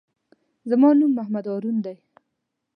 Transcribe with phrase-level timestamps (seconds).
[0.69, 1.97] زما نوم محمد هارون دئ.